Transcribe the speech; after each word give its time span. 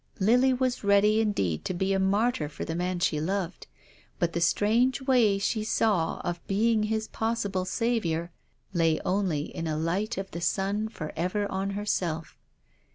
Lily 0.19 0.51
was 0.51 0.83
ready 0.83 1.21
indeed 1.21 1.63
to 1.65 1.75
be 1.75 1.93
a 1.93 1.99
martyr 1.99 2.49
for 2.49 2.65
the 2.65 2.73
man 2.73 2.97
she 2.99 3.21
loved. 3.21 3.67
But 4.17 4.33
the 4.33 4.41
strange 4.41 4.99
way 5.03 5.37
she 5.37 5.63
saw 5.63 6.21
of 6.21 6.43
being 6.47 6.81
his 6.81 7.07
possible 7.07 7.65
saviour 7.65 8.31
lay 8.73 8.99
only 9.05 9.55
in 9.55 9.67
a 9.67 9.77
light 9.77 10.17
of 10.17 10.31
the 10.31 10.41
sun 10.41 10.89
forever 10.89 11.45
on 11.51 11.69
herself. 11.77 12.35